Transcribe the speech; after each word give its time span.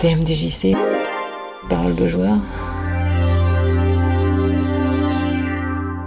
TMDJC, 0.00 0.74
parole 1.68 1.94
de 1.94 2.06
joueur. 2.06 2.38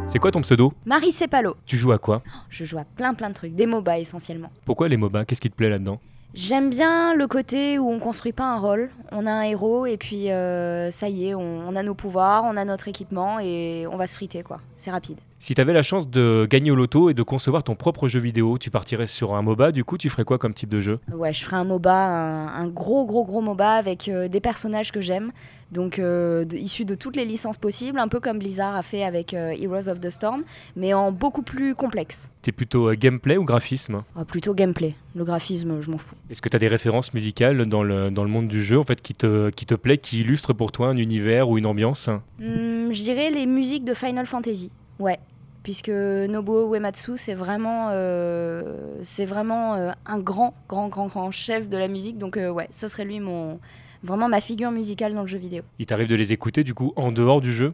C'est 0.08 0.18
quoi 0.18 0.32
ton 0.32 0.42
pseudo? 0.42 0.74
Marie 0.84 1.12
Cepalo. 1.12 1.58
Tu 1.68 1.78
joues 1.78 1.92
à 1.92 2.00
quoi? 2.00 2.24
Je 2.50 2.66
joue 2.66 2.80
à 2.80 2.86
plein 2.86 3.14
plein 3.14 3.30
de 3.30 3.36
trucs, 3.36 3.54
des 3.54 3.68
MOBA 3.68 4.00
essentiellement. 4.00 4.50
Pourquoi 4.66 4.88
les 4.88 4.98
MOBA? 4.98 5.26
Qu'est-ce 5.26 5.42
qui 5.42 5.52
te 5.52 5.56
plaît 5.56 5.70
là-dedans? 5.70 6.00
J'aime 6.34 6.72
bien 6.72 7.14
le 7.14 7.28
côté 7.28 7.78
où 7.78 7.88
on 7.88 8.00
construit 8.00 8.34
pas 8.34 8.46
un 8.46 8.58
rôle, 8.58 8.90
on 9.12 9.28
a 9.28 9.32
un 9.32 9.44
héros 9.44 9.86
et 9.86 9.98
puis 9.98 10.32
euh, 10.32 10.90
ça 10.90 11.08
y 11.08 11.28
est, 11.28 11.36
on, 11.36 11.68
on 11.70 11.76
a 11.76 11.84
nos 11.84 11.94
pouvoirs, 11.94 12.46
on 12.46 12.58
a 12.58 12.66
notre 12.66 12.88
équipement 12.88 13.40
et 13.40 13.86
on 13.92 13.98
va 13.98 14.08
se 14.08 14.16
friter 14.16 14.42
quoi. 14.42 14.60
C'est 14.76 14.90
rapide. 14.90 15.20
Si 15.44 15.56
tu 15.56 15.60
avais 15.60 15.74
la 15.74 15.82
chance 15.82 16.10
de 16.10 16.48
gagner 16.50 16.72
au 16.72 16.76
loto 16.76 17.10
et 17.10 17.14
de 17.14 17.22
concevoir 17.22 17.66
ton 17.66 17.76
propre 17.76 18.08
jeu 18.08 18.22
vidéo, 18.22 18.58
tu 18.58 18.72
partirais 18.72 19.08
sur 19.08 19.36
un 19.36 19.42
MOBA, 19.42 19.74
du 19.74 19.84
coup 19.84 19.98
tu 19.98 20.10
ferais 20.10 20.24
quoi 20.24 20.38
comme 20.38 20.54
type 20.54 20.70
de 20.70 20.80
jeu? 20.80 21.02
Ouais, 21.14 21.34
je 21.34 21.44
ferais 21.44 21.58
un 21.58 21.66
MOBA, 21.66 21.94
un, 21.94 22.48
un 22.48 22.68
gros 22.70 23.06
gros 23.06 23.26
gros 23.26 23.42
MOBA 23.42 23.72
avec 23.74 24.08
euh, 24.08 24.30
des 24.30 24.40
personnages 24.40 24.94
que 24.94 25.02
j'aime, 25.02 25.34
donc 25.70 26.00
euh, 26.00 26.46
de- 26.46 26.56
issus 26.56 26.86
de 26.86 26.96
toutes 26.96 27.18
les 27.18 27.26
licences 27.26 27.58
possibles, 27.58 28.00
un 28.00 28.08
peu 28.08 28.22
comme 28.22 28.40
Blizzard 28.40 28.74
a 28.74 28.84
fait 28.84 29.04
avec 29.04 29.34
euh, 29.34 29.50
Heroes 29.50 29.90
of 29.90 30.00
the 30.00 30.10
Storm, 30.10 30.44
mais 30.78 30.94
en 30.94 31.12
beaucoup 31.12 31.42
plus 31.42 31.76
complexe. 31.76 32.30
T'es 32.42 32.54
plutôt 32.54 32.94
gameplay 32.94 33.36
ou 33.36 33.44
graphisme? 33.44 34.04
Ah, 34.16 34.24
plutôt 34.24 34.54
gameplay. 34.54 34.96
Le 35.14 35.26
graphisme, 35.26 35.82
je 35.82 35.92
m'en 35.92 35.98
fous. 35.98 36.16
Est-ce 36.30 36.42
que 36.42 36.48
tu 36.48 36.56
as 36.56 36.60
des 36.60 36.70
références 36.70 37.14
musicales 37.14 37.66
dans 37.66 37.84
le, 37.84 38.12
dans 38.12 38.24
le 38.24 38.30
monde 38.30 38.48
du 38.48 38.64
jeu 38.64 38.80
en 38.80 38.86
fait 38.86 39.02
qui 39.02 39.14
te, 39.14 39.50
qui 39.50 39.66
te 39.66 39.76
plaît, 39.76 39.98
qui 39.98 40.22
illustrent 40.22 40.54
pour 40.54 40.72
toi 40.72 40.88
un 40.88 40.96
univers 40.96 41.50
ou 41.50 41.58
une 41.58 41.66
ambiance? 41.66 42.08
Hmm, 42.40 42.92
je 42.94 43.04
dirais 43.04 43.30
les 43.30 43.46
musiques 43.46 43.84
de 43.84 43.94
Final 43.94 44.26
Fantasy. 44.26 44.72
Ouais. 45.00 45.20
Puisque 45.64 45.90
Nobuo 45.90 46.74
Uematsu, 46.74 47.14
c'est 47.16 47.36
vraiment, 47.36 47.88
euh, 47.92 49.02
vraiment 49.20 49.76
euh, 49.76 49.92
un 50.06 50.20
grand, 50.20 50.54
grand, 50.68 50.90
grand, 50.90 51.08
grand 51.08 51.32
chef 51.32 51.70
de 51.70 51.78
la 51.78 51.88
musique. 51.88 52.18
Donc, 52.18 52.36
euh, 52.36 52.50
ouais, 52.50 52.68
ce 52.72 52.90
serait 52.90 53.06
lui 53.06 53.22
mon, 53.22 53.60
vraiment 54.04 54.28
ma 54.28 54.42
figure 54.42 54.72
musicale 54.72 55.14
dans 55.14 55.22
le 55.22 55.28
jeu 55.28 55.38
vidéo. 55.38 55.64
Il 55.80 55.86
t'arrive 55.86 56.08
de 56.08 56.16
les 56.16 56.34
écouter 56.34 56.64
du 56.66 56.74
coup 56.74 56.92
en 56.98 57.12
dehors 57.12 57.40
du 57.40 57.54
jeu? 57.54 57.74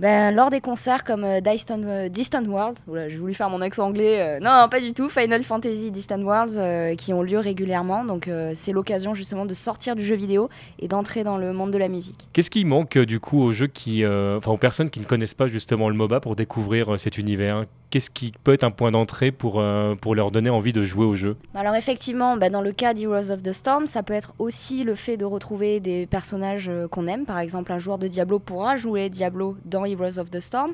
Ben, 0.00 0.34
lors 0.34 0.48
des 0.48 0.62
concerts 0.62 1.04
comme 1.04 1.24
euh, 1.24 1.42
Distant, 1.42 1.82
euh, 1.84 2.08
Distant 2.08 2.42
World, 2.46 2.78
oula, 2.88 3.10
j'ai 3.10 3.18
voulu 3.18 3.34
faire 3.34 3.50
mon 3.50 3.60
accent 3.60 3.86
anglais, 3.86 4.16
euh, 4.18 4.40
non, 4.40 4.66
pas 4.70 4.80
du 4.80 4.94
tout, 4.94 5.10
Final 5.10 5.44
Fantasy 5.44 5.90
Distant 5.90 6.22
Worlds 6.22 6.56
euh, 6.56 6.94
qui 6.94 7.12
ont 7.12 7.20
lieu 7.20 7.38
régulièrement. 7.38 8.06
Donc, 8.06 8.26
euh, 8.26 8.52
c'est 8.54 8.72
l'occasion 8.72 9.12
justement 9.12 9.44
de 9.44 9.52
sortir 9.52 9.96
du 9.96 10.02
jeu 10.02 10.16
vidéo 10.16 10.48
et 10.78 10.88
d'entrer 10.88 11.22
dans 11.22 11.36
le 11.36 11.52
monde 11.52 11.70
de 11.70 11.76
la 11.76 11.88
musique. 11.88 12.28
Qu'est-ce 12.32 12.48
qui 12.48 12.64
manque 12.64 12.96
du 12.96 13.20
coup 13.20 13.42
aux 13.42 13.52
jeux 13.52 13.66
qui, 13.66 14.02
enfin 14.06 14.52
aux 14.52 14.56
personnes 14.56 14.88
qui 14.88 15.00
ne 15.00 15.04
connaissent 15.04 15.34
pas 15.34 15.48
justement 15.48 15.90
le 15.90 15.94
MOBA 15.94 16.20
pour 16.20 16.34
découvrir 16.34 16.98
cet 16.98 17.18
univers? 17.18 17.66
Qu'est-ce 17.90 18.08
qui 18.08 18.32
peut 18.44 18.54
être 18.54 18.64
un 18.64 18.70
point 18.70 18.92
d'entrée 18.92 19.32
pour, 19.32 19.62
pour 20.00 20.14
leur 20.14 20.30
donner 20.30 20.48
envie 20.48 20.72
de 20.72 20.84
jouer 20.84 21.04
au 21.04 21.16
jeu? 21.16 21.36
Alors 21.54 21.74
effectivement, 21.74 22.36
bah, 22.36 22.48
dans 22.48 22.62
le 22.62 22.70
cas 22.72 22.94
d'Heroes 22.94 23.32
of 23.32 23.42
the 23.42 23.52
Storm, 23.52 23.86
ça 23.86 24.02
peut 24.04 24.14
être 24.14 24.32
aussi 24.38 24.84
le 24.84 24.94
fait 24.94 25.16
de 25.16 25.24
retrouver 25.24 25.80
des 25.80 26.06
personnages 26.06 26.70
qu'on 26.90 27.06
aime. 27.08 27.26
Par 27.26 27.40
exemple, 27.40 27.72
un 27.72 27.80
joueur 27.80 27.98
de 27.98 28.06
Diablo 28.06 28.38
pourra 28.38 28.76
jouer 28.76 29.10
Diablo 29.10 29.56
dans 29.64 29.84
Heroes 29.92 30.18
of 30.18 30.30
the 30.30 30.40
Storm. 30.40 30.72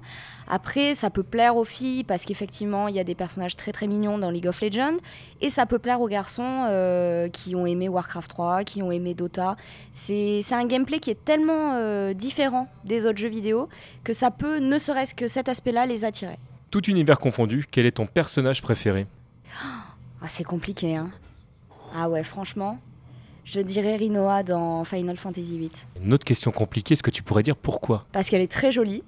Après, 0.48 0.94
ça 0.94 1.10
peut 1.10 1.22
plaire 1.22 1.56
aux 1.56 1.64
filles 1.64 2.04
parce 2.04 2.24
qu'effectivement, 2.24 2.88
il 2.88 2.96
y 2.96 3.00
a 3.00 3.04
des 3.04 3.14
personnages 3.14 3.56
très 3.56 3.72
très 3.72 3.86
mignons 3.86 4.18
dans 4.18 4.30
League 4.30 4.46
of 4.46 4.60
Legends. 4.60 4.96
Et 5.40 5.50
ça 5.50 5.66
peut 5.66 5.78
plaire 5.78 6.00
aux 6.00 6.08
garçons 6.08 6.66
euh, 6.68 7.28
qui 7.28 7.54
ont 7.54 7.66
aimé 7.66 7.88
Warcraft 7.88 8.30
3, 8.30 8.64
qui 8.64 8.82
ont 8.82 8.90
aimé 8.90 9.14
Dota. 9.14 9.56
C'est 9.92 10.42
un 10.52 10.66
gameplay 10.66 10.98
qui 10.98 11.10
est 11.10 11.24
tellement 11.24 11.74
euh, 11.74 12.14
différent 12.14 12.68
des 12.84 13.06
autres 13.06 13.18
jeux 13.18 13.28
vidéo 13.28 13.68
que 14.04 14.12
ça 14.12 14.30
peut, 14.30 14.58
ne 14.58 14.78
serait-ce 14.78 15.14
que 15.14 15.26
cet 15.26 15.48
aspect-là, 15.48 15.86
les 15.86 16.04
attirer. 16.04 16.38
Tout 16.70 16.88
univers 16.90 17.18
confondu, 17.18 17.66
quel 17.70 17.86
est 17.86 17.92
ton 17.92 18.06
personnage 18.06 18.62
préféré? 18.62 19.06
Ah, 20.22 20.28
c'est 20.28 20.44
compliqué, 20.44 20.96
hein. 20.96 21.10
Ah 21.94 22.08
ouais, 22.08 22.22
franchement, 22.22 22.78
je 23.46 23.60
dirais 23.60 23.96
Rinoa 23.96 24.42
dans 24.42 24.84
Final 24.84 25.16
Fantasy 25.16 25.56
VIII. 25.58 25.70
Une 26.04 26.12
autre 26.12 26.24
question 26.24 26.50
compliquée, 26.50 26.92
est-ce 26.94 27.02
que 27.02 27.10
tu 27.10 27.22
pourrais 27.22 27.42
dire 27.44 27.56
pourquoi? 27.56 28.04
Parce 28.12 28.28
qu'elle 28.28 28.42
est 28.42 28.50
très 28.50 28.72
jolie, 28.72 29.02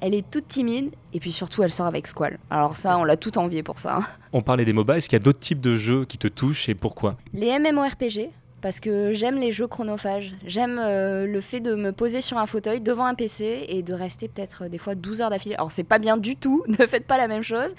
elle 0.00 0.12
est 0.12 0.28
toute 0.28 0.48
timide, 0.48 0.90
et 1.14 1.20
puis 1.20 1.30
surtout, 1.32 1.62
elle 1.62 1.70
sort 1.70 1.86
avec 1.86 2.06
Squall. 2.06 2.38
Alors 2.50 2.76
ça, 2.76 2.98
on 2.98 3.04
l'a 3.04 3.16
tout 3.16 3.38
envié 3.38 3.62
pour 3.62 3.78
ça. 3.78 3.96
hein. 3.98 4.06
On 4.32 4.42
parlait 4.42 4.64
des 4.64 4.72
MOBA, 4.74 4.98
est-ce 4.98 5.08
qu'il 5.08 5.16
y 5.16 5.22
a 5.22 5.24
d'autres 5.24 5.38
types 5.40 5.60
de 5.60 5.74
jeux 5.76 6.04
qui 6.04 6.18
te 6.18 6.26
touchent 6.28 6.68
et 6.68 6.74
pourquoi? 6.74 7.16
Les 7.32 7.56
MMORPG, 7.58 8.28
parce 8.60 8.80
que 8.80 9.12
j'aime 9.12 9.36
les 9.36 9.52
jeux 9.52 9.68
chronophages. 9.68 10.34
J'aime 10.44 10.80
euh, 10.82 11.24
le 11.26 11.40
fait 11.40 11.60
de 11.60 11.74
me 11.76 11.92
poser 11.92 12.20
sur 12.20 12.38
un 12.38 12.46
fauteuil 12.46 12.80
devant 12.80 13.04
un 13.04 13.14
PC 13.14 13.66
et 13.68 13.82
de 13.84 13.94
rester 13.94 14.26
peut-être 14.26 14.64
euh, 14.64 14.68
des 14.68 14.78
fois 14.78 14.96
12 14.96 15.22
heures 15.22 15.30
d'affilée. 15.30 15.54
Alors 15.54 15.70
c'est 15.70 15.84
pas 15.84 15.98
bien 16.00 16.16
du 16.16 16.34
tout, 16.34 16.64
ne 16.68 16.74
faites 16.86 17.06
pas 17.06 17.16
la 17.18 17.28
même 17.28 17.42
chose, 17.42 17.70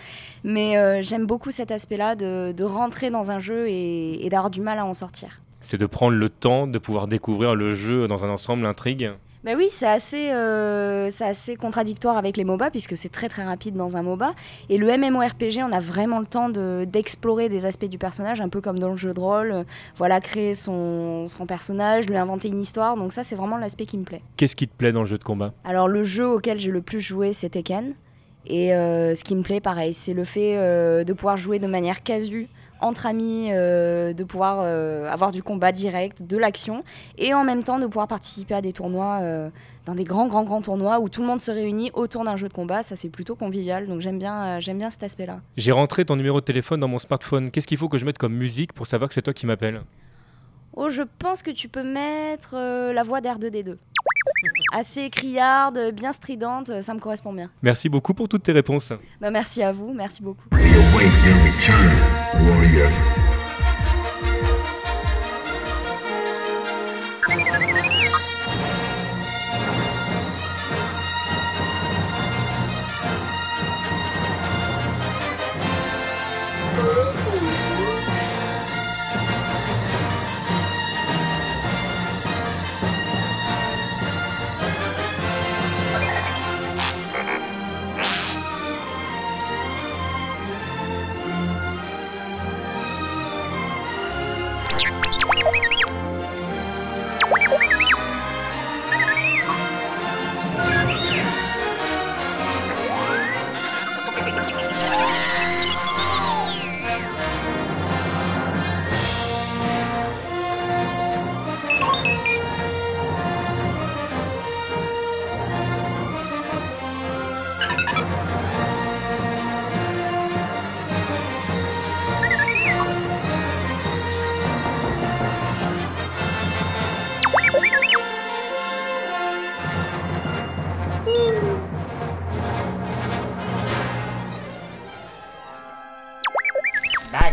mais 0.45 0.77
euh, 0.77 1.01
j'aime 1.01 1.25
beaucoup 1.25 1.51
cet 1.51 1.71
aspect-là 1.71 2.15
de, 2.15 2.53
de 2.55 2.63
rentrer 2.63 3.09
dans 3.09 3.29
un 3.31 3.39
jeu 3.39 3.67
et, 3.67 4.25
et 4.25 4.29
d'avoir 4.29 4.49
du 4.49 4.61
mal 4.61 4.79
à 4.79 4.85
en 4.85 4.93
sortir. 4.93 5.41
C'est 5.69 5.77
de 5.77 5.85
prendre 5.85 6.15
le 6.15 6.29
temps 6.29 6.65
de 6.65 6.77
pouvoir 6.79 7.09
découvrir 7.09 7.53
le 7.53 7.73
jeu 7.73 8.07
dans 8.07 8.23
un 8.23 8.29
ensemble, 8.29 8.63
l'intrigue 8.63 9.11
Bah 9.43 9.51
oui, 9.57 9.67
c'est 9.69 9.85
assez, 9.85 10.29
euh, 10.31 11.09
assez 11.19 11.57
contradictoire 11.57 12.15
avec 12.15 12.37
les 12.37 12.45
MOBA 12.45 12.71
puisque 12.71 12.95
c'est 12.95 13.09
très 13.09 13.27
très 13.27 13.43
rapide 13.43 13.75
dans 13.75 13.97
un 13.97 14.01
MOBA. 14.01 14.31
Et 14.69 14.77
le 14.77 14.87
MMORPG, 14.87 15.61
on 15.69 15.73
a 15.73 15.81
vraiment 15.81 16.19
le 16.21 16.25
temps 16.25 16.47
de- 16.47 16.85
d'explorer 16.89 17.49
des 17.49 17.65
aspects 17.65 17.83
du 17.89 17.97
personnage, 17.97 18.39
un 18.39 18.47
peu 18.47 18.61
comme 18.61 18.79
dans 18.79 18.91
le 18.91 18.95
jeu 18.95 19.13
de 19.13 19.19
rôle. 19.19 19.51
euh, 19.51 19.63
Voilà, 19.97 20.21
créer 20.21 20.53
son, 20.53 21.27
son 21.27 21.45
personnage, 21.45 22.07
lui 22.07 22.15
inventer 22.15 22.47
une 22.47 22.61
histoire. 22.61 22.95
Donc 22.95 23.11
ça, 23.11 23.23
c'est 23.23 23.35
vraiment 23.35 23.57
l'aspect 23.57 23.85
qui 23.85 23.97
me 23.97 24.05
plaît. 24.05 24.21
Qu'est-ce 24.37 24.55
qui 24.55 24.69
te 24.69 24.73
plaît 24.73 24.93
dans 24.93 25.01
le 25.01 25.07
jeu 25.07 25.17
de 25.17 25.23
combat? 25.25 25.51
Alors 25.65 25.89
le 25.89 26.05
jeu 26.05 26.25
auquel 26.29 26.61
j'ai 26.61 26.71
le 26.71 26.81
plus 26.81 27.01
joué, 27.01 27.33
c'est 27.33 27.49
Tekken. 27.49 27.93
Et 28.45 28.73
euh, 28.73 29.13
ce 29.15 29.25
qui 29.25 29.35
me 29.35 29.41
plaît, 29.43 29.59
pareil, 29.59 29.93
c'est 29.93 30.13
le 30.13 30.23
fait 30.23 30.55
euh, 30.55 31.03
de 31.03 31.11
pouvoir 31.11 31.35
jouer 31.35 31.59
de 31.59 31.67
manière 31.67 32.03
casu 32.03 32.47
entre 32.81 33.05
amis, 33.05 33.49
euh, 33.51 34.13
de 34.13 34.23
pouvoir 34.23 34.59
euh, 34.61 35.09
avoir 35.11 35.31
du 35.31 35.43
combat 35.43 35.71
direct, 35.71 36.21
de 36.21 36.37
l'action, 36.37 36.83
et 37.17 37.33
en 37.33 37.43
même 37.43 37.63
temps 37.63 37.79
de 37.79 37.85
pouvoir 37.85 38.07
participer 38.07 38.53
à 38.55 38.61
des 38.61 38.73
tournois, 38.73 39.19
euh, 39.21 39.49
dans 39.87 39.95
des 39.95 40.03
grands, 40.03 40.27
grands, 40.27 40.43
grands 40.43 40.61
tournois 40.61 40.99
où 40.99 41.07
tout 41.09 41.21
le 41.21 41.27
monde 41.27 41.39
se 41.39 41.49
réunit 41.49 41.91
autour 41.93 42.23
d'un 42.25 42.35
jeu 42.35 42.49
de 42.49 42.53
combat. 42.53 42.83
Ça, 42.83 42.95
c'est 42.95 43.09
plutôt 43.09 43.35
convivial, 43.35 43.87
donc 43.87 44.01
j'aime 44.01 44.19
bien, 44.19 44.45
euh, 44.45 44.59
j'aime 44.59 44.77
bien 44.77 44.89
cet 44.89 45.03
aspect-là. 45.03 45.39
J'ai 45.55 45.71
rentré 45.71 46.03
ton 46.05 46.17
numéro 46.17 46.39
de 46.41 46.45
téléphone 46.45 46.81
dans 46.81 46.89
mon 46.89 46.99
smartphone. 46.99 47.51
Qu'est-ce 47.51 47.67
qu'il 47.67 47.77
faut 47.77 47.87
que 47.87 47.97
je 47.97 48.05
mette 48.05 48.17
comme 48.17 48.33
musique 48.33 48.73
pour 48.73 48.85
savoir 48.85 49.07
que 49.07 49.13
c'est 49.13 49.21
toi 49.21 49.33
qui 49.33 49.45
m'appelles? 49.45 49.81
Oh, 50.73 50.89
je 50.89 51.03
pense 51.17 51.41
que 51.41 51.51
tu 51.51 51.69
peux 51.69 51.83
mettre 51.83 52.51
euh, 52.53 52.93
la 52.93 53.03
voix 53.03 53.21
d'R2D2. 53.21 53.77
Assez 54.73 55.09
criarde, 55.09 55.91
bien 55.93 56.11
stridente, 56.11 56.81
ça 56.81 56.93
me 56.93 56.99
correspond 56.99 57.31
bien. 57.31 57.49
Merci 57.61 57.87
beaucoup 57.87 58.13
pour 58.13 58.27
toutes 58.27 58.43
tes 58.43 58.51
réponses. 58.51 58.91
Bah, 59.21 59.31
merci 59.31 59.63
à 59.63 59.71
vous, 59.71 59.93
merci 59.93 60.21
beaucoup. 60.21 60.43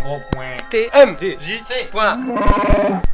Gros 0.04 0.22
point. 0.32 0.60
TMDJC. 0.68 1.90
Point. 1.90 3.13